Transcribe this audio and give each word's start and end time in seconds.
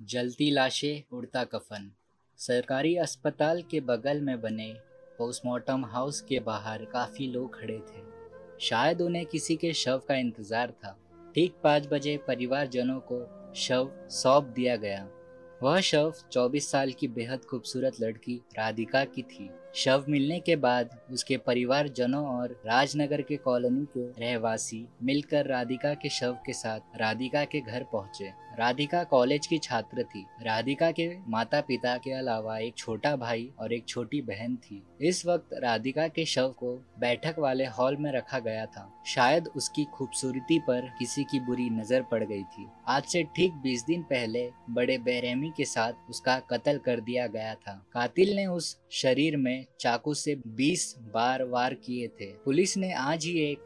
जलती 0.00 0.50
लाशें, 0.50 1.02
उड़ता 1.12 1.44
कफन। 1.44 1.90
सरकारी 2.36 2.96
अस्पताल 2.96 3.62
के 3.62 3.80
बगल 3.80 4.20
में 4.20 4.40
बने 4.40 4.72
पोस्टमार्टम 5.18 5.84
हाउस 5.84 6.20
के 6.20 6.40
बाहर 6.40 6.84
काफ़ी 6.84 7.26
लोग 7.26 7.60
खड़े 7.60 7.78
थे। 7.78 8.02
शायद 8.60 9.00
उन्हें 9.02 9.26
किसी 9.26 9.56
के 9.56 9.72
शव 9.72 10.02
का 10.08 10.14
इंतज़ार 10.14 10.70
था। 10.70 10.96
ठीक 11.34 11.54
पाँच 11.64 11.86
बजे 11.86 12.16
परिवारजनों 12.16 13.00
को 13.00 13.52
शव 13.54 13.90
सौंप 14.08 14.44
दिया 14.44 14.76
गया। 14.76 15.08
वह 15.62 15.80
शव 15.80 16.14
24 16.32 16.70
साल 16.70 16.92
की 16.92 17.08
बेहद 17.08 17.44
खूबसूरत 17.44 18.00
लड़की 18.00 18.40
राधिका 18.58 19.04
की 19.04 19.22
थी। 19.22 19.50
शव 19.74 20.04
मिलने 20.08 20.38
के 20.40 20.56
बाद 20.56 20.90
उसके 21.12 21.36
परिवारजनों 21.36 22.24
और 22.26 22.52
राजनगर 22.66 23.22
के 23.22 23.36
कॉलोनी 23.36 23.84
के 23.96 24.06
रहवासी 24.20 24.86
मिलकर 25.02 25.46
राधिका 25.46 25.94
के 25.94 26.08
शव 26.08 26.36
के 26.46 26.52
साथ 26.52 27.00
राधिका 27.00 27.44
के 27.44 27.60
घर 27.60 27.84
पहुँचे। 27.92 28.32
राधिका 28.58 29.02
कॉलेज 29.04 29.46
की 29.46 29.58
छात्र 29.58 30.02
थी। 30.02 30.24
राधिका 30.42 30.90
के 30.90 31.08
माता 31.28 31.60
पिता 31.60 31.96
के 31.96 32.12
अलावा 32.12 32.58
एक 32.58 32.76
छोटा 32.76 33.14
भाई 33.16 33.48
और 33.58 33.72
एक 33.72 33.84
छोटी 33.88 34.20
बहन 34.20 34.56
थी। 34.56 34.82
इस 35.00 35.26
वक्त 35.26 35.50
राधिका 35.62 36.06
के 36.08 36.24
शव 36.24 36.48
को 36.58 36.74
बैठक 36.98 37.34
वाले 37.38 37.64
हॉल 37.66 37.96
में 37.96 38.10
रखा 38.12 38.38
गया 38.38 38.64
था। 38.66 39.02
शायद 39.06 39.48
उसकी 39.56 39.84
खूबसूरती 39.84 40.58
पर 40.58 40.88
किसी 40.98 41.24
की 41.24 41.40
बुरी 41.40 41.68
नज़र 41.70 42.02
पड़ 42.02 42.22
गई 42.24 42.42
थी। 42.42 42.66
आज 42.88 43.04
से 43.04 43.22
ठीक 43.36 43.52
20 43.62 43.84
दिन 43.86 44.02
पहले 44.02 44.50
बड़े 44.70 44.98
बेरहमी 44.98 45.52
के 45.56 45.64
साथ 45.64 46.10
उसका 46.10 46.38
कत्ल 46.50 46.78
कर 46.78 47.00
दिया 47.00 47.26
गया 47.26 47.54
था। 47.54 47.86
कातिल 47.92 48.36
ने 48.36 48.46
उस 48.46 48.76
शरीर 48.92 49.36
में 49.36 49.57
चाकू 49.80 50.14
से 50.14 50.36
20 50.46 50.96
बार 50.98 51.44
वार 51.44 51.74
किए 51.74 52.08
थे। 52.08 52.26
पुलिस 52.26 52.76
ने 52.76 52.92
आज 52.92 53.24
ही 53.24 53.38
एक 53.38 53.58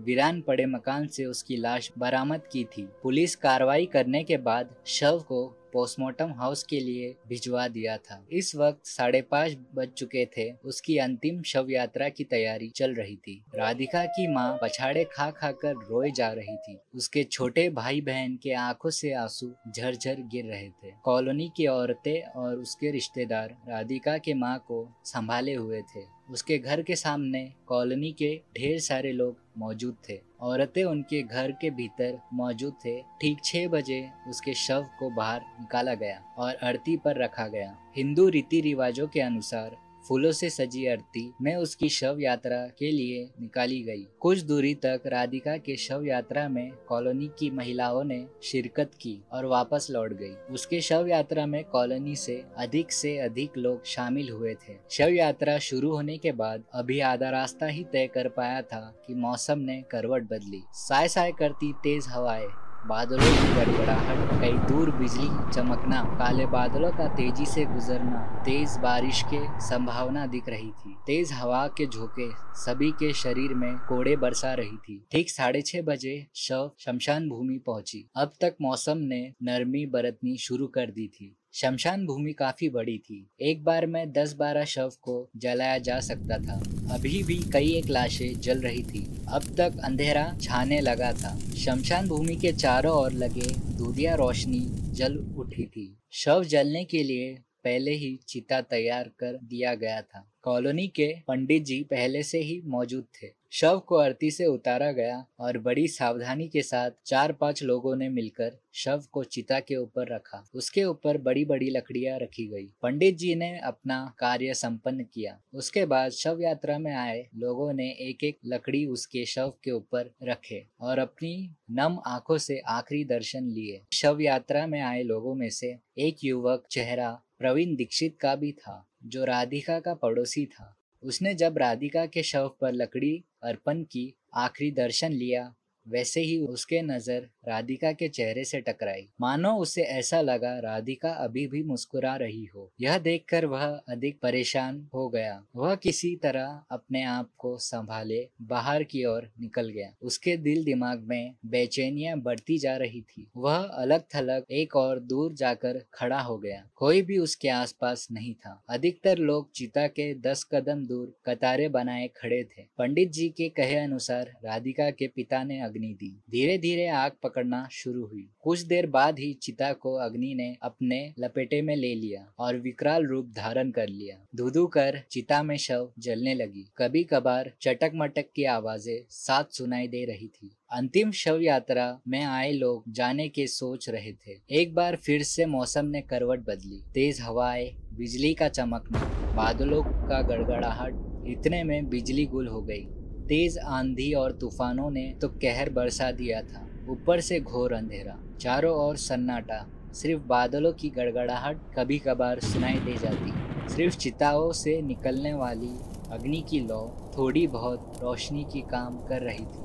वीरान 0.00 0.40
पड़े 0.40 0.66
मकान 0.66 1.06
से 1.06 1.24
उसकी 1.24 1.56
लाश 1.56 1.92
बरामद 1.98 2.40
की 2.52 2.64
थी। 2.64 2.88
पुलिस 3.02 3.36
कार्रवाई 3.36 3.86
करने 3.86 4.24
के 4.24 4.36
बाद 4.36 4.74
शव 4.86 5.24
को 5.28 5.65
पोस्टमार्टम 5.76 6.32
हाउस 6.32 6.62
के 6.62 6.80
लिए 6.80 7.14
भिजवा 7.28 7.66
दिया 7.68 7.96
था। 7.96 8.26
इस 8.32 8.54
वक्त 8.56 8.86
साढ़े 8.86 9.20
पाँच 9.22 9.56
बज 9.74 9.88
चुके 9.88 10.24
थे। 10.26 10.50
उसकी 10.64 10.96
अंतिम 10.98 11.42
शव 11.42 11.66
यात्रा 11.70 12.08
की 12.08 12.24
तैयारी 12.24 12.68
चल 12.68 12.94
रही 12.94 13.16
थी। 13.16 13.44
राधिका 13.54 14.04
की 14.04 14.26
माँ 14.34 14.58
पछाड़े 14.62 15.04
खा 15.04 15.30
खा 15.30 15.52
कर 15.52 15.74
रोए 15.90 16.10
जा 16.10 16.32
रही 16.32 16.56
थी। 16.56 16.78
उसके 16.94 17.24
छोटे 17.24 17.68
भाई 17.70 18.00
बहन 18.00 18.38
के 18.42 18.52
आँखों 18.52 18.90
से 18.90 19.12
आँसू 19.12 19.52
झरझर 19.76 20.22
गिर 20.32 20.44
रहे 20.44 20.68
थे। 20.68 20.92
कॉलोनी 21.04 21.52
की 21.56 21.66
औरतें 21.66 22.22
और 22.22 22.56
उसके 22.56 22.90
रिश्तेदार 22.90 23.56
राधिका 23.68 24.18
के 24.18 24.34
माँ 24.34 24.58
को 24.58 24.86
संभाले 25.04 25.54
हुए 25.54 25.82
थे। 25.82 26.15
उसके 26.28 26.58
घर 26.58 26.82
के 26.82 26.96
सामने 26.96 27.52
कॉलोनी 27.66 28.12
के 28.12 28.34
ढेर 28.56 28.78
सारे 28.80 29.12
लोग 29.12 29.36
मौजूद 29.58 29.96
थे। 30.08 30.20
औरतें 30.40 30.82
उनके 30.84 31.22
घर 31.22 31.52
के 31.52 31.70
भीतर 31.70 32.18
मौजूद 32.32 32.74
थे। 32.84 33.00
ठीक 33.20 33.38
छह 33.44 33.66
बजे 33.68 34.08
उसके 34.28 34.54
शव 34.54 34.86
को 34.98 35.10
बाहर 35.10 35.40
निकाला 35.60 35.94
गया 35.94 36.20
और 36.38 36.56
आरती 36.62 36.96
पर 36.96 37.22
रखा 37.22 37.46
गया। 37.48 37.76
हिंदू 37.96 38.28
रीति 38.28 38.60
रिवाजों 38.60 39.06
के 39.08 39.20
अनुसार 39.20 39.76
फूलों 40.08 40.32
से 40.32 40.50
सजी 40.50 40.86
आरती 40.86 41.32
में 41.42 41.54
उसकी 41.56 41.88
शव 41.88 42.16
यात्रा 42.20 42.56
के 42.78 42.90
लिए 42.90 43.28
निकाली 43.40 43.82
गई। 43.82 44.06
कुछ 44.20 44.40
दूरी 44.40 44.74
तक 44.74 45.02
राधिका 45.06 45.56
के 45.56 45.76
शव 45.76 46.04
यात्रा 46.04 46.48
में 46.48 46.70
कॉलोनी 46.88 47.30
की 47.38 47.50
महिलाओं 47.50 48.02
ने 48.04 48.24
शिरकत 48.42 48.90
की 49.00 49.18
और 49.32 49.46
वापस 49.46 49.86
लौट 49.90 50.12
गई। 50.12 50.32
उसके 50.50 50.80
शव 50.80 51.06
यात्रा 51.08 51.46
में 51.46 51.62
कॉलोनी 51.64 52.16
से 52.16 52.42
अधिक 52.58 52.92
से 52.92 53.16
अधिक 53.18 53.58
लोग 53.58 53.84
शामिल 53.84 54.30
हुए 54.30 54.54
थे। 54.54 54.76
शव 54.90 55.08
यात्रा 55.08 55.58
शुरू 55.58 55.90
होने 55.90 56.18
के 56.18 56.32
बाद 56.32 56.64
अभी 56.74 57.00
आधा 57.00 57.30
रास्ता 57.30 57.66
ही 57.66 57.84
तय 57.84 58.06
कर 58.06 58.28
पाया 58.28 58.62
था 58.62 58.80
कि 59.06 59.14
मौसम 59.14 59.58
ने 59.58 59.82
करवट 59.90 60.22
बदली। 60.22 60.62
साय 60.72 61.08
साय 61.08 61.32
करती 61.32 61.72
तेज 61.72 62.06
हवाएँ 62.08 62.48
बादलों 62.86 63.32
की 63.32 63.54
गड़गड़ाहट, 63.54 64.40
कई 64.40 64.52
दूर 64.68 64.90
बिजली 64.90 65.28
चमकना, 65.52 66.02
काले 66.18 66.46
बादलों 66.46 66.90
का 66.90 67.08
तेज़ी 67.14 67.46
से 67.46 67.64
गुजरना, 67.64 68.20
तेज 68.44 68.76
बारिश 68.78 69.22
के 69.22 69.40
संभावना 69.60 70.26
दिख 70.26 70.48
रही 70.48 70.70
थी। 70.70 70.96
तेज 71.06 71.32
हवा 71.32 71.66
के 71.68 71.86
झोंके 71.86 72.28
सभी 72.54 72.90
के 72.90 73.12
शरीर 73.12 73.54
में 73.54 73.76
कोड़े 73.78 74.16
बरसा 74.16 74.52
रही 74.54 74.76
थी। 74.76 75.06
ठीक 75.12 75.30
साढ़े 75.30 75.62
छह 75.62 75.82
बजे 75.82 76.26
शव 76.34 76.70
शमशान 76.78 77.28
भूमि 77.28 77.58
पहुँची। 77.66 78.06
अब 78.16 78.32
तक 78.40 78.56
मौसम 78.60 78.98
ने 78.98 79.20
नरमी 79.42 79.86
बरतनी 79.86 80.36
शुरू 80.36 80.66
कर 80.66 80.90
दी 80.90 81.08
थी। 81.08 81.36
शमशान 81.60 82.06
भूमि 82.06 82.32
काफ़ी 82.32 82.68
बड़ी 82.68 82.98
थी। 82.98 83.30
एक 83.40 83.64
बार 83.64 83.86
में 83.86 84.12
दस 84.12 84.32
बारह 84.32 84.64
शव 84.64 84.92
को 85.02 85.30
जलाया 85.36 85.78
जा 85.78 86.00
सकता 86.00 86.38
था। 86.38 86.54
अभी 86.94 87.22
भी 87.22 87.36
कई 87.52 87.72
एक 87.74 87.86
लाशें 87.86 88.40
जल 88.40 88.58
रही 88.58 88.82
थी। 88.82 89.00
अब 89.28 89.42
तक 89.42 89.80
अंधेरा 89.84 90.38
छाने 90.42 90.80
लगा 90.80 91.12
था। 91.12 91.38
शमशान 91.38 92.08
भूमि 92.08 92.36
के 92.36 92.52
चारों 92.52 92.96
ओर 92.96 93.12
लगे 93.12 93.76
दूधिया 93.78 94.14
रोशनी 94.14 94.60
जल 94.94 95.16
उठी 95.16 95.64
थी। 95.66 95.98
शव 96.12 96.44
जलने 96.44 96.84
के 96.84 97.02
लिए 97.02 97.38
पहले 97.66 97.94
ही 97.94 98.18
चिता 98.28 98.60
तैयार 98.60 99.10
कर 99.18 99.38
दिया 99.44 99.74
गया 99.74 100.00
था। 100.02 100.28
कॉलोनी 100.42 100.86
के 100.88 101.14
पंडित 101.28 101.64
जी 101.64 101.82
पहले 101.82 102.22
से 102.22 102.38
ही 102.38 102.60
मौजूद 102.64 103.04
थे। 103.14 103.34
शव 103.52 103.78
को 103.78 103.96
अर्थी 103.96 104.30
से 104.30 104.46
उतारा 104.46 104.90
गया 104.92 105.24
और 105.40 105.58
बड़ी 105.58 105.86
सावधानी 105.88 106.46
के 106.48 106.62
साथ 106.62 106.90
चार 107.06 107.32
पाँच 107.32 107.62
लोगों 107.62 107.94
ने 107.96 108.08
मिलकर 108.08 108.52
शव 108.74 109.02
को 109.12 109.22
चिता 109.24 109.58
के 109.60 109.76
ऊपर 109.76 110.14
रखा। 110.14 110.42
उसके 110.54 110.84
ऊपर 110.84 111.18
बड़ी 111.18 111.44
बड़ी 111.44 111.70
लकड़ियाँ 111.70 112.18
रखी 112.18 112.46
गई। 112.46 112.66
पंडित 112.82 113.16
जी 113.16 113.34
ने 113.34 113.58
अपना 113.58 113.98
कार्य 114.18 114.54
संपन्न 114.54 115.04
किया। 115.14 115.38
उसके 115.54 115.84
बाद 115.86 116.12
शव 116.12 116.40
यात्रा 116.40 116.78
में 116.78 116.92
आए 116.94 117.26
लोगों 117.36 117.72
ने 117.72 117.90
एक 118.00 118.24
एक 118.24 118.38
लकड़ी 118.46 118.84
उसके 118.86 119.24
शव 119.24 119.52
के 119.64 119.70
ऊपर 119.70 120.10
रखे 120.22 120.64
और 120.80 120.98
अपनी 120.98 121.34
नम 121.70 121.98
आँखों 122.06 122.38
से 122.38 122.60
आखिरी 122.68 123.04
दर्शन 123.04 123.50
लिए। 123.50 123.82
शव 123.92 124.20
यात्रा 124.20 124.66
में 124.66 124.80
आए 124.80 125.02
लोगों 125.02 125.34
में 125.34 125.48
से 125.50 125.76
एक 125.98 126.24
युवक 126.24 126.66
चेहरा 126.70 127.18
प्रवीण 127.38 127.76
दीक्षित 127.76 128.18
का 128.20 128.36
भी 128.36 128.52
था, 128.52 128.88
जो 129.04 129.24
राधिका 129.24 129.80
का 129.80 129.94
पड़ोसी 129.94 130.46
था। 130.46 130.76
उसने 131.02 131.34
जब 131.34 131.58
राधिका 131.58 132.06
के 132.06 132.22
शव 132.22 132.56
पर 132.60 132.72
लकड़ी 132.72 133.24
अर्पण 133.42 133.82
की, 133.82 134.14
आखिरी 134.34 134.70
दर्शन 134.70 135.12
लिया, 135.12 135.54
वैसे 135.88 136.20
ही 136.20 136.38
उसके 136.38 136.82
नज़र 136.82 137.28
राधिका 137.48 137.92
के 137.92 138.08
चेहरे 138.08 138.44
से 138.44 138.60
टकराई। 138.60 139.08
मानो 139.20 139.56
उसे 139.56 139.82
ऐसा 139.82 140.20
लगा, 140.20 140.58
राधिका 140.58 141.10
अभी 141.10 141.46
भी 141.46 141.62
मुस्कुरा 141.62 142.16
रही 142.16 142.44
हो। 142.44 142.72
यह 142.80 142.98
देखकर 142.98 143.44
वह 143.44 143.80
अधिक 143.88 144.20
परेशान 144.20 144.88
हो 144.94 145.08
गया। 145.08 145.44
वह 145.56 145.74
किसी 145.74 146.16
तरह 146.16 146.62
अपने 146.70 147.02
आप 147.02 147.30
को 147.38 147.58
संभाले, 147.58 148.28
बाहर 148.42 148.82
की 148.82 149.04
ओर 149.04 149.30
निकल 149.40 149.68
गया। 149.68 149.92
उसके 150.02 150.36
दिल 150.36 150.64
दिमाग 150.64 151.00
में 151.00 151.34
बेचैनियाँ 151.46 152.20
बढ़ती 152.20 152.58
जा 152.58 152.76
रही 152.76 153.00
थी। 153.00 153.30
वह 153.36 153.56
अलग 153.56 154.02
थलग 154.14 154.44
एक 154.50 154.76
और 154.76 155.00
दूर 155.00 155.32
जाकर 155.32 155.82
खड़ा 155.94 156.20
हो 156.20 156.38
गया। 156.38 156.68
कोई 156.76 157.02
भी 157.02 157.18
उसके 157.18 157.48
आसपास 157.48 158.08
नहीं 158.12 158.34
था। 158.34 158.64
अधिकतर 158.68 159.18
लोग 159.18 159.52
चिता 159.52 159.86
के 159.86 160.14
दस 160.14 160.44
कदम 160.44 160.86
दूर 160.86 161.16
कतारे 161.26 161.68
बनाए 161.68 162.08
खड़े 162.08 162.44
थे। 162.44 162.62
पंडित 162.78 163.12
जी 163.12 163.28
के 163.28 163.48
कहे 163.48 163.76
अनुसार 163.76 164.32
राधिका 164.44 164.90
के 164.90 165.06
पिता 165.06 165.44
ने 165.44 165.60
अग्नि 165.60 165.94
दी। 165.94 166.22
धीरे 166.30 166.58
धीरे 166.58 166.88
आग 166.88 167.12
पकड़ना 167.36 167.66
शुरू 167.72 168.04
हुई। 168.06 168.26
कुछ 168.40 168.60
देर 168.60 168.86
बाद 168.86 169.18
ही 169.18 169.32
चिता 169.32 169.72
को 169.72 169.94
अग्नि 169.94 170.34
ने 170.34 170.56
अपने 170.62 171.00
लपेटे 171.18 171.60
में 171.62 171.74
ले 171.76 171.94
लिया 171.94 172.26
और 172.38 172.56
विकराल 172.56 173.06
रूप 173.06 173.32
धारण 173.36 173.70
कर 173.70 173.88
लिया। 173.88 174.16
धुधु 174.36 174.66
कर 174.66 175.00
चिता 175.10 175.42
में 175.42 175.56
शव 175.56 175.88
जलने 175.98 176.34
लगी। 176.34 176.64
कभी 176.78 177.02
कभार 177.04 177.52
चटक 177.60 177.92
मटक 177.94 178.30
की 178.36 178.44
आवाज़ें 178.44 179.04
साथ 179.10 179.52
सुनाई 179.52 179.88
दे 179.88 180.04
रही 180.04 180.28
थी। 180.28 180.50
अंतिम 180.72 181.10
शव 181.12 181.40
यात्रा 181.42 181.86
में 182.08 182.22
आए 182.22 182.52
लोग 182.52 182.84
जाने 182.88 183.28
के 183.28 183.46
सोच 183.46 183.88
रहे 183.90 184.12
थे। 184.12 184.38
एक 184.50 184.74
बार 184.74 184.96
फिर 184.96 185.22
से 185.22 185.46
मौसम 185.46 185.86
ने 185.86 186.00
करवट 186.02 186.40
बदली। 186.40 186.82
तेज 186.94 187.20
हवाएँ, 187.20 187.70
बिजली 187.92 188.34
का 188.34 188.48
चमकना, 188.48 189.00
बादलों 189.36 189.82
का 189.82 190.20
गड़गड़ाहट, 190.22 190.94
इतने 191.28 191.62
में 191.64 191.88
बिजली 191.88 192.26
गुल 192.26 192.46
हो 192.46 192.62
गई। 192.62 192.84
तेज 193.28 193.58
आंधी 193.58 194.12
और 194.12 194.32
तूफानों 194.32 194.90
ने 194.90 195.12
तो 195.22 195.28
कहर 195.28 195.70
बरसा 195.70 196.10
दिया 196.12 196.40
था। 196.42 196.66
ऊपर 196.88 197.20
से 197.20 197.40
घोर 197.40 197.72
अंधेरा, 197.72 198.16
चारों 198.40 198.74
ओर 198.76 198.96
सन्नाटा। 198.96 199.66
सिर्फ़ 199.92 200.22
बादलों 200.22 200.72
की 200.72 200.88
गड़गड़ाहट 200.88 201.58
कभी 201.76 201.98
कभार 201.98 202.40
सुनाई 202.40 202.74
दे 202.74 202.96
जाती। 202.96 203.32
सिर्फ़ 203.74 203.96
चिताओं 203.96 204.52
से 204.52 204.82
निकलने 204.82 205.34
वाली 205.34 205.72
अग्नि 206.12 206.44
की 206.50 206.60
लौ 206.60 206.80
थोड़ी 207.18 207.46
बहुत 207.46 207.98
रोशनी 208.02 208.44
की 208.44 208.60
काम 208.60 208.98
कर 209.06 209.22
रही 209.22 209.44
थी। 209.44 209.64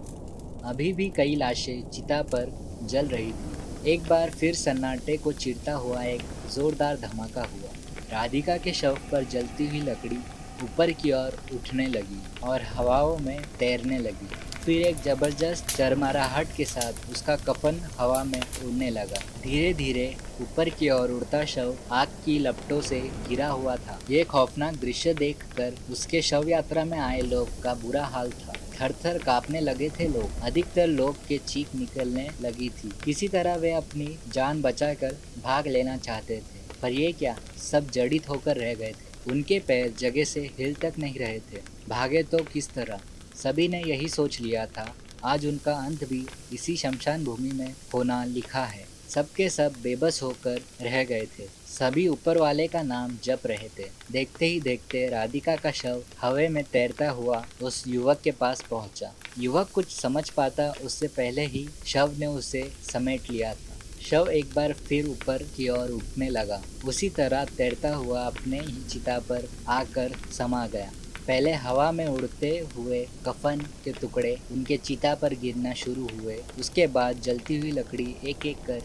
अभी 0.64 0.94
भी 0.94 1.10
कई 1.10 1.36
लाशें 1.36 1.90
चिता 1.90 2.22
पर 2.22 2.52
जल 2.84 3.08
रही 3.08 3.32
थी। 3.32 3.92
एक 3.92 4.08
बार 4.10 4.30
फिर 4.30 4.56
सन्नाटे 4.56 5.18
को 5.18 5.32
चिरता 5.32 5.74
हुआ 5.74 6.04
एक 6.04 6.22
जोरदार 6.56 6.98
धमाका 6.98 7.42
हुआ। 7.42 7.72
राधिका 8.12 8.58
के 8.58 8.74
शव 8.74 8.98
पर 9.12 9.24
जलती 9.24 9.68
हुई 9.68 9.82
लकड़ी 9.82 10.20
ऊपर 10.64 10.92
की 10.92 11.12
ओर 11.12 11.40
उठने 11.54 11.88
लगी 11.88 12.22
और 12.44 12.62
हवाओं 12.62 13.18
में 13.18 13.42
तैरने 13.60 13.98
लगी। 13.98 14.28
फिर 14.66 14.82
एक 14.88 14.96
ज़बरदस्त 14.96 15.70
चरमराहट 15.78 16.48
के 16.58 16.66
साथ 16.66 17.10
उसका 17.12 17.36
कफन 17.36 17.80
हवा 18.00 18.24
में 18.24 18.42
उड़ने 18.66 18.90
लगा। 18.90 19.22
धीरे 19.44 19.74
धीरे 19.74 20.16
ऊपर 20.42 20.70
की 20.70 20.90
ओर 20.90 21.12
उड़ता 21.12 21.44
शव 21.46 21.76
आग 21.92 22.08
की 22.26 22.38
लपटों 22.40 22.82
से 22.82 23.00
घिरा 23.30 23.48
हुआ 23.48 23.76
था। 23.76 24.00
ये 24.10 24.24
खौफनाक 24.24 24.76
दृश्य 24.76 25.14
देखकर 25.14 25.78
उसके 25.92 26.22
शव 26.22 26.50
यात्रा 26.50 26.86
में 26.86 27.00
आए 27.00 27.22
लोग 27.22 27.62
का 27.62 27.74
बुरा 27.74 28.06
हाल 28.06 28.32
था। 28.32 28.54
थर 28.80 28.94
थर 29.06 29.18
कांपने 29.18 29.60
लगे 29.62 29.90
थे 29.90 30.08
लोग। 30.08 30.42
अधिकतर 30.44 30.88
लोग 30.88 31.28
के 31.28 31.38
चीख 31.38 31.76
निकलने 31.76 32.30
लगी 32.42 32.70
थी। 32.70 32.92
किसी 33.06 33.28
तरह 33.28 33.56
वे 33.56 33.72
अपनी 33.72 34.18
जान 34.34 34.62
बचाकर 34.62 35.18
भाग 35.44 35.68
लेना 35.68 35.98
चाहते 35.98 36.38
थे। 36.38 36.60
पर 36.82 36.92
ये 36.92 37.12
क्या? 37.12 37.36
सब 37.72 37.90
जड़ित 37.90 38.30
होकर 38.30 38.58
रह 38.58 38.74
गए 38.74 38.92
थे। 38.92 39.11
उनके 39.28 39.60
पैर 39.60 39.94
जगह 40.00 40.24
से 40.24 40.50
हिल 40.60 40.74
तक 40.74 40.94
नहीं 41.00 41.20
रहे 41.20 41.40
थे। 41.40 41.62
भागे 41.90 42.24
तो 42.24 42.38
किस 42.44 42.70
तरह? 42.70 43.00
सभी 43.44 43.68
ने 43.68 43.84
यही 43.84 44.08
सोच 44.10 44.42
लिया 44.42 44.66
था। 44.66 44.96
आज 45.24 45.46
उनका 45.46 45.74
अंत 45.74 46.04
भी 46.04 46.26
इसी 46.54 46.78
शमशान 46.78 47.24
भूमि 47.24 47.52
में 47.52 47.76
होना 47.94 48.24
लिखा 48.26 48.64
है। 48.66 48.86
सबके 49.10 49.50
सब 49.50 49.74
बेबस 49.84 50.24
होकर 50.24 50.62
रह 50.82 51.04
गए 51.04 51.28
थे। 51.40 51.46
सभी 51.68 52.08
ऊपर 52.08 52.38
वाले 52.38 52.68
का 52.68 52.82
नाम 52.82 53.18
जप 53.24 53.42
रहे 53.46 53.70
थे। 53.80 53.88
देखते 54.12 54.46
ही 54.46 54.60
देखते 54.60 55.08
राधिका 55.10 55.56
का 55.56 55.72
शव 55.72 56.04
हवे 56.22 56.48
में 56.48 56.64
तैरता 56.64 57.10
हुआ 57.10 57.46
उस 57.62 57.84
युवक 57.88 58.22
के 58.22 58.32
पास 58.32 58.64
पहुँचा। 58.70 59.14
युवक 59.40 59.70
कुछ 59.70 59.96
समझ 59.96 60.30
पाता 60.30 60.74
उससे 60.82 61.08
पहले 61.08 61.46
ही 61.46 61.68
शव 61.86 62.16
ने 62.20 62.26
उसे 62.26 62.72
समेट 62.94 63.30
लिया 63.30 63.54
था। 63.54 63.71
शव 64.10 64.30
एक 64.30 64.54
बार 64.56 64.74
फिर 64.74 65.08
ऊपर 65.08 65.44
की 65.56 65.68
ओर 65.70 65.90
उठने 65.90 66.30
लगा। 66.30 66.62
उसी 66.86 67.10
तरह 67.10 67.46
तैरता 67.58 67.94
हुआ 67.96 68.22
अपने 68.22 68.60
ही 68.60 68.84
चिता 68.90 69.18
पर 69.20 69.48
आकर 69.70 70.16
समा 70.38 70.66
गया। 70.68 70.92
पहले 71.28 71.52
हवा 71.54 71.92
में 71.92 72.06
उड़ते 72.08 72.50
हुए 72.76 73.06
कफन 73.26 73.60
के 73.84 73.92
टुकड़े 73.92 74.36
उनके 74.52 74.78
चिता 74.78 75.14
पर 75.16 75.34
गिरना 75.34 75.74
शुरू 75.74 76.08
हुए। 76.14 76.40
उसके 76.60 76.88
बाद 76.88 77.22
जलती 77.22 77.60
हुई 77.60 77.72
लकड़ी 77.72 78.16
एक 78.24 78.46
एक 78.46 78.58
कर 78.58 78.82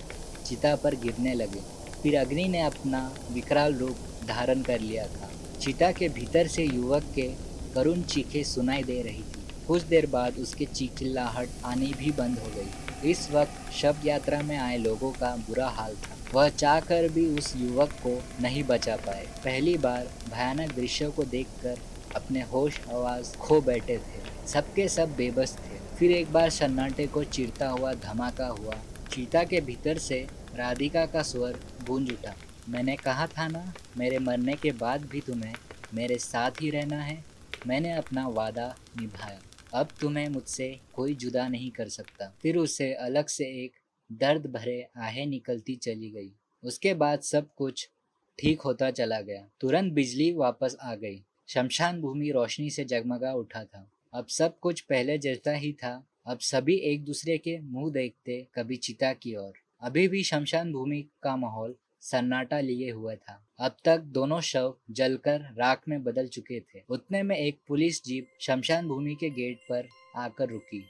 चिता 0.46 0.74
पर 0.76 0.94
गिरने 0.94 1.34
लगे। 1.34 1.60
फिर 2.02 2.18
अग्नि 2.18 2.48
ने 2.48 2.60
अपना 2.60 3.00
विकराल 3.32 3.74
रूप 3.74 3.96
धारण 4.28 4.62
कर 4.62 4.80
लिया 4.80 5.06
था। 5.06 5.30
चिता 5.60 5.90
के 5.92 6.08
भीतर 6.08 6.46
से 6.46 6.64
युवक 6.64 7.04
के 7.14 7.28
करुण 7.74 8.02
चीखे 8.02 8.44
सुनाई 8.44 8.82
दे 8.82 9.02
रही 9.02 9.22
थी। 9.22 9.45
कुछ 9.68 9.82
देर 9.82 10.06
बाद 10.06 10.38
उसके 10.38 10.64
चीख 10.64 10.94
चिल्लाहट 10.94 11.48
आनी 11.64 11.94
भी 11.98 12.10
बंद 12.10 12.38
हो 12.38 12.46
गई। 12.46 13.10
इस 13.10 13.30
वक्त 13.30 13.72
शव 13.72 13.96
यात्रा 14.04 14.42
में 14.42 14.56
आए 14.58 14.76
लोगों 14.76 15.10
का 15.10 15.36
बुरा 15.36 15.68
हाल 15.68 15.94
था। 15.94 16.16
वह 16.34 16.48
चाहकर 16.48 17.08
भी 17.08 17.26
उस 17.26 17.56
युवक 17.56 17.90
को 17.90 18.22
नहीं 18.40 18.64
बचा 18.64 18.96
पाए। 18.96 19.26
पहली 19.44 19.78
बार 19.78 20.08
भयानक 20.32 20.74
दृश्यों 20.74 21.10
को 21.12 21.24
देखकर 21.24 21.78
अपने 22.16 22.42
होश 22.42 22.80
आवाज़ 22.88 23.36
खो 23.36 23.60
बैठे 23.60 23.98
थे। 23.98 24.48
सबके 24.48 24.88
सब 24.88 25.16
बेबस 25.16 25.56
थे। 25.56 25.96
फिर 25.96 26.10
एक 26.10 26.32
बार 26.32 26.50
सन्नाटे 26.50 27.06
को 27.06 27.24
चिरता 27.24 27.68
हुआ, 27.68 27.92
धमाका 27.92 28.46
हुआ। 28.46 28.74
चीता 29.12 29.44
के 29.44 29.60
भीतर 29.60 29.98
से 29.98 30.26
राधिका 30.54 31.06
का 31.06 31.22
स्वर 31.22 31.60
गूंज 31.86 32.10
उठा। 32.10 32.34
मैंने 32.68 32.96
कहा 32.96 33.26
था 33.26 33.48
ना, 33.48 33.72
मेरे 33.96 34.18
मरने 34.18 34.54
के 34.54 34.70
बाद 34.70 35.00
भी 35.00 35.20
तुम्हें 35.20 35.54
मेरे 35.94 36.18
साथ 36.18 36.50
ही 36.50 36.70
रहना 36.70 36.96
है। 36.96 37.24
मैंने 37.66 37.92
अपना 37.92 38.28
वादा 38.28 38.76
निभाया। 39.00 39.38
अब 39.76 39.88
तुम्हें 40.00 40.28
मुझसे 40.28 40.80
कोई 40.94 41.14
जुदा 41.14 41.48
नहीं 41.48 41.70
कर 41.70 41.88
सकता। 41.88 42.34
फिर 42.42 42.56
उसे 42.56 42.94
अलग 42.94 43.26
से 43.26 43.44
एक 43.64 43.72
दर्द 44.12 44.46
भरे 44.46 44.88
आहें 44.96 45.26
निकलती 45.26 45.76
चली 45.76 46.10
गई। 46.10 46.32
उसके 46.64 46.94
बाद 46.94 47.20
सब 47.20 47.54
कुछ 47.54 47.90
ठीक 48.38 48.60
होता 48.60 48.90
चला 48.90 49.20
गया। 49.20 49.48
तुरंत 49.60 49.92
बिजली 49.92 50.32
वापस 50.32 50.76
आ 50.82 50.94
गई। 50.94 51.22
शमशान 51.48 52.00
भूमि 52.00 52.30
रोशनी 52.30 52.70
से 52.70 52.84
जगमगा 52.84 53.32
उठा 53.32 53.64
था। 53.64 53.90
अब 54.14 54.26
सब 54.26 54.58
कुछ 54.58 54.80
पहले 54.80 55.18
जैसा 55.18 55.52
ही 55.52 55.72
था। 55.72 56.06
अब 56.26 56.38
सभी 56.38 56.74
एक 56.74 57.04
दूसरे 57.04 57.38
के 57.38 57.60
मुँह 57.60 57.92
देखते 57.92 58.46
कभी 58.54 58.76
चिता 58.76 59.12
की 59.12 59.34
ओर। 59.34 59.52
अभी 59.80 60.08
भी 60.08 60.22
शमशान 60.22 60.72
भूमि 60.72 61.08
का 61.22 61.36
माहौल 61.36 61.74
सन्नाटा 62.10 62.60
लिए 62.60 62.90
हुआ 62.90 63.14
था। 63.14 63.40
अब 63.60 63.76
तक 63.84 64.00
दोनों 64.14 64.40
शव 64.40 64.74
जलकर 64.90 65.40
राख 65.58 65.82
में 65.88 66.02
बदल 66.04 66.26
चुके 66.26 66.60
थे। 66.60 66.82
उतने 66.90 67.22
में 67.22 67.36
एक 67.36 67.58
पुलिस 67.68 68.04
जीप 68.04 68.28
शमशान 68.40 68.88
भूमि 68.88 69.14
के 69.14 69.30
गेट 69.30 69.58
पर 69.70 69.88
आकर 70.16 70.48
रुकी। 70.48 70.84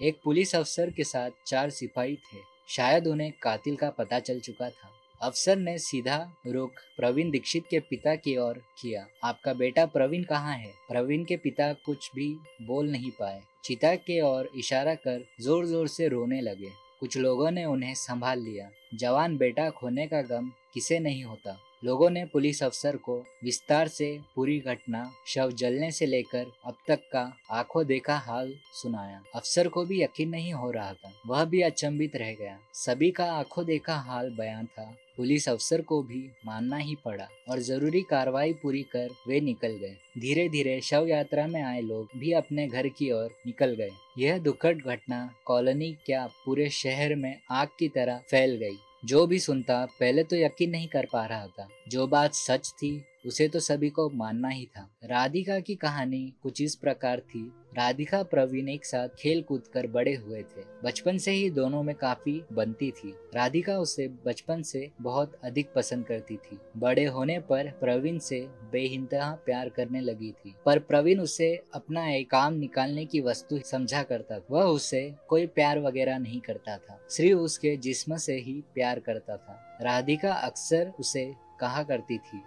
एक 0.00 0.20
पुलिस 0.24 0.54
अफसर 0.54 0.90
के 0.90 1.04
साथ 1.04 1.30
चार 1.46 1.70
सिपाही 1.70 2.14
थे। 2.14 2.40
शायद 2.68 3.06
उन्हें 3.06 3.32
कातिल 3.42 3.76
का 3.76 3.90
पता 3.90 4.18
चल 4.18 4.40
चुका 4.40 4.68
था। 4.70 4.90
अफसर 5.20 5.56
ने 5.56 5.76
सीधा 5.78 6.16
रुख 6.46 6.80
प्रवीण 6.96 7.30
दीक्षित 7.30 7.64
के 7.70 7.78
पिता 7.80 8.14
की 8.14 8.36
ओर 8.36 8.62
किया। 8.82 9.06
आपका 9.24 9.54
बेटा 9.54 9.86
प्रवीण 9.86 10.24
कहाँ 10.24 10.56
है? 10.56 10.70
प्रवीण 10.88 11.24
के 11.24 11.36
पिता 11.36 11.72
कुछ 11.72 12.10
भी 12.14 12.28
बोल 12.62 12.90
नहीं 12.90 13.10
पाए। 13.10 13.40
चिता 13.64 13.94
के 13.96 14.20
ओर 14.20 14.50
इशारा 14.56 14.94
कर 14.96 15.24
ज़ोर 15.40 15.66
ज़ोर 15.66 15.88
से 15.88 16.08
रोने 16.08 16.40
लगे। 16.40 16.70
कुछ 17.00 17.16
लोगों 17.16 17.50
ने 17.50 17.64
उन्हें 17.64 17.94
संभाल 17.94 18.40
लिया। 18.40 18.70
जवान 18.94 19.36
बेटा 19.36 19.68
खोने 19.70 20.06
का 20.06 20.22
गम 20.22 20.50
किसे 20.74 20.98
नहीं 20.98 21.24
होता। 21.24 21.58
लोगों 21.84 22.10
ने 22.10 22.24
पुलिस 22.24 22.62
अफसर 22.62 22.96
को 22.96 23.24
विस्तार 23.44 23.88
से 23.88 24.20
पूरी 24.34 24.58
घटना, 24.60 25.12
शव 25.26 25.50
जलने 25.50 25.90
से 25.90 26.06
लेकर 26.06 26.46
अब 26.64 26.76
तक 26.88 27.00
का 27.12 27.36
आँखों 27.50 27.86
देखा 27.86 28.16
हाल 28.16 28.54
सुनाया। 28.72 29.22
अफसर 29.34 29.68
को 29.68 29.84
भी 29.84 30.02
यकीन 30.02 30.28
नहीं 30.28 30.52
हो 30.52 30.70
रहा 30.70 30.92
था। 30.92 31.12
वह 31.26 31.44
भी 31.44 31.60
अचंभित 31.60 32.16
रह 32.16 32.32
गया। 32.34 32.58
सभी 32.74 33.10
का 33.10 33.32
आँखों 33.32 33.64
देखा 33.64 33.96
हाल 33.96 34.30
बयान 34.30 34.66
था। 34.66 34.96
पुलिस 35.16 35.48
अफसर 35.48 35.80
को 35.80 36.02
भी 36.02 36.30
मानना 36.46 36.76
ही 36.76 36.96
पड़ा 37.04 37.28
और 37.48 37.58
ज़रूरी 37.58 38.02
कार्रवाई 38.02 38.52
पूरी 38.52 38.82
कर 38.82 39.08
वे 39.28 39.40
निकल 39.40 39.68
गए। 39.68 39.96
धीरे 40.18 40.48
धीरे 40.48 40.80
शव 40.80 41.06
यात्रा 41.08 41.46
में 41.46 41.62
आए 41.62 41.80
लोग 41.80 42.08
भी 42.16 42.32
अपने 42.32 42.66
घर 42.68 42.88
की 42.88 43.10
ओर 43.10 43.30
निकल 43.46 43.74
गए। 43.74 43.90
यह 44.18 44.38
दुखद 44.38 44.82
घटना 44.86 45.34
कॉलोनी 45.44 45.96
क्या 46.06 46.26
पूरे 46.44 46.70
शहर 46.70 47.14
में 47.14 47.40
आग 47.50 47.68
की 47.78 47.88
तरह 47.88 48.22
फैल 48.30 48.56
गई। 48.56 48.76
जो 49.04 49.26
भी 49.26 49.38
सुनता, 49.38 49.86
पहले 50.00 50.24
तो 50.24 50.36
यकीन 50.36 50.70
नहीं 50.70 50.88
कर 50.88 51.06
पा 51.12 51.26
रहा 51.26 51.46
था। 51.46 51.68
जो 51.88 52.06
बात 52.06 52.34
सच 52.34 52.70
थी 52.70 53.04
उसे 53.28 53.48
तो 53.48 53.60
सभी 53.60 53.90
को 53.90 54.10
मानना 54.10 54.48
ही 54.48 54.66
था। 54.66 54.90
राधिका 55.04 55.60
की 55.60 55.74
कहानी 55.74 56.32
कुछ 56.42 56.62
इस 56.62 56.74
प्रकार 56.74 57.20
थी। 57.20 57.52
राधिका, 57.76 58.22
प्रवीण 58.22 58.68
एक 58.68 58.84
साथ 58.84 59.08
खेल 59.18 59.42
कूद 59.42 59.66
कर 59.66 59.86
बड़े 59.86 60.14
हुए 60.14 60.42
थे। 60.42 60.62
बचपन 60.84 61.18
से 61.18 61.30
ही 61.30 61.50
दोनों 61.50 61.82
में 61.82 61.94
काफ़ी 61.94 62.42
बनती 62.52 62.90
थी। 62.90 63.14
राधिका 63.34 63.78
उसे 63.78 64.08
बचपन 64.26 64.62
से 64.62 64.90
बहुत 65.00 65.38
अधिक 65.44 65.72
पसंद 65.72 66.06
करती 66.06 66.36
थी। 66.36 66.58
बड़े 66.76 67.04
होने 67.04 67.38
पर 67.38 67.70
प्रवीण 67.70 68.18
से 68.18 68.40
बेहिंतहा 68.72 69.38
प्यार 69.46 69.68
करने 69.68 70.00
लगी 70.00 70.32
थी। 70.32 70.54
पर 70.66 70.78
प्रवीण 70.78 71.20
उसे 71.20 71.62
अपना 71.74 72.08
एक 72.10 72.30
काम 72.30 72.54
निकालने 72.54 73.06
की 73.06 73.20
वस्तु 73.20 73.58
समझा 73.58 74.02
करता 74.02 74.40
वह 74.50 74.64
उसे 74.64 75.14
कोई 75.28 75.46
प्यार 75.46 75.78
वगैरह 75.78 76.18
नहीं 76.18 76.40
करता 76.40 76.76
था। 76.76 77.00
श्री 77.10 77.32
उसके 77.32 77.76
जिस्म 77.76 78.16
से 78.16 78.36
ही 78.36 78.64
प्यार 78.74 79.00
करता 79.00 79.36
था। 79.36 79.78
राधिका 79.82 80.32
अक्सर 80.32 80.92
उसे 81.00 81.34
कहा 81.60 81.82
करती 81.82 82.18
थी 82.18 82.42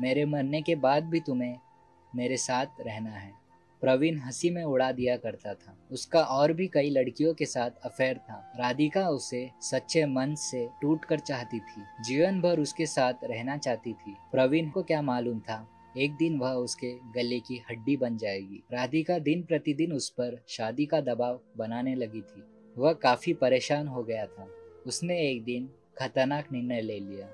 मेरे 0.00 0.24
मरने 0.24 0.62
के 0.62 0.74
बाद 0.74 1.04
भी 1.04 1.20
तुम्हें 1.20 1.58
मेरे 2.14 2.36
साथ 2.36 2.66
रहना 2.80 3.10
है। 3.10 3.42
प्रवीण 3.80 4.18
हँसी 4.18 4.50
में 4.50 4.64
उड़ा 4.64 4.92
दिया 4.92 5.16
करता 5.16 5.54
था। 5.54 5.88
उसका 5.90 6.20
और 6.20 6.52
भी 6.52 6.68
कई 6.68 6.90
लड़कियों 6.90 7.34
के 7.34 7.46
साथ 7.46 7.70
अफेयर 7.84 8.18
था। 8.18 8.52
राधिका 8.58 9.08
उसे 9.08 9.50
सच्चे 9.60 10.06
मन 10.06 10.34
से 10.34 10.68
टूट 10.82 11.04
कर 11.04 11.18
चाहती 11.18 11.58
थी। 11.58 12.04
जीवन 12.04 12.40
भर 12.40 12.60
उसके 12.60 12.86
साथ 12.86 13.12
रहना 13.24 13.56
चाहती 13.56 13.92
थी। 13.92 14.16
प्रवीण 14.32 14.70
को 14.70 14.82
क्या 14.82 15.02
मालूम 15.02 15.40
था? 15.40 15.68
एक 15.98 16.16
दिन 16.16 16.38
वह 16.38 16.52
उसके 16.52 16.94
गले 17.16 17.40
की 17.40 17.62
हड्डी 17.70 17.96
बन 17.96 18.16
जाएगी। 18.16 18.62
राधिका 18.72 19.18
दिन 19.18 19.42
प्रतिदिन 19.42 19.92
उस 19.92 20.10
पर 20.10 20.44
शादी 20.48 20.86
का 20.86 21.00
दबाव 21.00 21.40
बनाने 21.56 21.94
लगी 21.94 22.20
थी। 22.20 22.42
वह 22.78 22.92
काफ़ी 22.92 23.32
परेशान 23.32 23.88
हो 23.88 24.02
गया 24.02 24.26
था। 24.26 24.48
उसने 24.86 25.20
एक 25.20 25.44
दिन 25.44 25.70
खतरनाक 25.98 26.52
निर्णय 26.52 26.80
ले 26.80 27.00
लिया। 27.00 27.28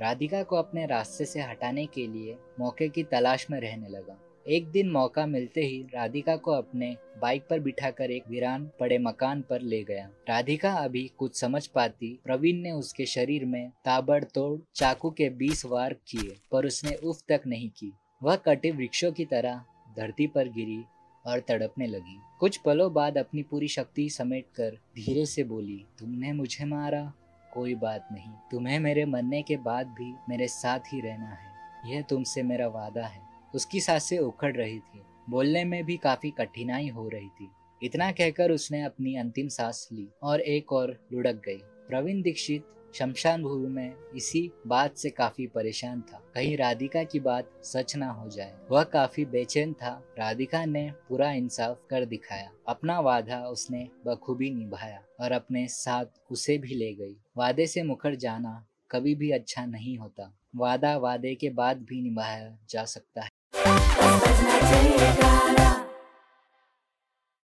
राधिका 0.00 0.42
को 0.42 0.56
अपने 0.56 0.86
रास्ते 0.86 1.24
से 1.24 1.40
हटाने 1.40 1.86
के 1.86 2.06
लिए 2.06 2.36
मौके 2.60 2.88
की 2.88 3.02
तलाश 3.02 3.46
में 3.50 3.60
रहने 3.60 3.88
लगा। 3.88 4.18
एक 4.46 4.66
दिन 4.66 4.90
मौका 4.90 5.26
मिलते 5.26 5.60
ही 5.60 5.82
राधिका 5.94 6.36
को 6.36 6.52
अपने 6.52 6.96
बाइक 7.20 7.42
पर 7.50 7.60
बिठाकर 7.60 8.10
एक 8.10 8.28
वीरान 8.28 8.70
पड़े 8.80 8.98
मकान 8.98 9.42
पर 9.50 9.60
ले 9.60 9.82
गया। 9.84 10.08
राधिका 10.28 10.72
अभी 10.74 11.10
कुछ 11.18 11.40
समझ 11.40 11.66
पाती, 11.66 12.18
प्रवीण 12.24 12.62
ने 12.62 12.70
उसके 12.70 13.06
शरीर 13.06 13.44
में 13.44 13.70
ताबड़तोड़ 13.84 14.58
चाकू 14.74 15.10
के 15.10 15.28
बीस 15.30 15.64
वार 15.66 15.96
किए, 16.08 16.36
पर 16.52 16.66
उसने 16.66 16.94
उफ 16.94 17.22
तक 17.28 17.42
नहीं 17.46 17.68
की। 17.70 17.92
वह 18.22 18.36
कटे 18.36 18.70
वृक्षों 18.70 19.12
की 19.12 19.24
तरह 19.24 19.62
धरती 19.96 20.26
पर 20.26 20.48
गिरी 20.48 20.82
और 21.24 21.40
तड़पने 21.40 21.86
लगी। 21.86 22.18
कुछ 22.40 22.56
पलों 22.56 22.92
बाद 22.92 23.18
अपनी 23.18 23.42
पूरी 23.42 23.68
शक्ति 23.68 24.08
समेटकर 24.10 24.78
धीरे 24.96 25.26
से 25.26 25.44
बोली, 25.44 25.84
तुमने 25.98 26.32
मुझे 26.32 26.64
मारा 26.64 27.12
कोई 27.52 27.74
बात 27.74 28.08
नहीं। 28.12 28.32
तुम्हें 28.50 28.80
मेरे 28.80 29.04
मरने 29.04 29.42
के 29.42 29.56
बाद 29.56 29.86
भी 29.86 30.14
मेरे 30.28 30.48
साथ 30.48 30.78
ही 30.78 31.00
रहना 31.00 31.28
है। 31.28 31.52
यह 31.86 32.02
तुमसे 32.02 32.42
मेरा 32.42 32.68
वादा 32.68 33.06
है। 33.06 33.22
उसकी 33.54 33.80
साँसें 33.80 34.18
उखड़ 34.18 34.56
रही 34.56 34.78
थी। 34.78 35.02
बोलने 35.30 35.64
में 35.64 35.84
भी 35.84 35.96
काफ़ी 35.96 36.30
कठिनाई 36.30 36.88
हो 36.88 37.08
रही 37.08 37.28
थी। 37.28 37.50
इतना 37.82 38.12
कहकर 38.12 38.50
उसने 38.50 38.82
अपनी 38.82 39.16
अंतिम 39.16 39.48
सांस 39.48 39.88
ली 39.92 40.08
और 40.22 40.40
एक 40.40 40.72
और 40.72 41.08
लुढ़क 41.12 41.42
गई। 41.46 41.58
प्रवीण 41.62 42.22
दीक्षित 42.22 42.64
शमशान 42.94 43.42
भूमि 43.42 43.68
में 43.68 43.94
इसी 44.16 44.50
बात 44.66 44.96
से 44.96 45.10
काफ़ी 45.10 45.46
परेशान 45.46 46.00
था। 46.02 46.20
कहीं 46.34 46.56
राधिका 46.56 47.02
की 47.04 47.20
बात 47.20 47.50
सच 47.64 47.96
ना 47.96 48.10
हो 48.10 48.28
जाए, 48.28 48.54
वह 48.70 48.82
काफ़ी 48.84 49.24
बेचैन 49.24 49.72
था। 49.72 49.92
राधिका 50.18 50.64
ने 50.64 50.90
पूरा 51.08 51.30
इंसाफ 51.32 51.78
कर 51.90 52.04
दिखाया। 52.04 52.50
अपना 52.68 52.98
वादा 53.00 53.38
उसने 53.46 53.88
बखूबी 54.06 54.50
निभाया 54.50 55.02
और 55.20 55.32
अपने 55.32 55.66
साथ 55.68 56.06
उसे 56.30 56.58
भी 56.58 56.74
ले 56.74 56.92
गई। 56.94 57.16
वादे 57.36 57.66
से 57.66 57.82
मुखर 57.82 58.14
जाना 58.16 58.64
कभी 58.90 59.14
भी 59.14 59.30
अच्छा 59.30 59.64
नहीं 59.66 59.96
होता। 59.98 60.32
वादा 60.56 60.96
वादे 60.96 61.34
के 61.34 61.50
बाद 61.50 61.82
भी 61.82 62.00
निभाया 62.02 62.56
जा 62.70 62.84
सकता 62.84 63.22
है। 63.22 63.28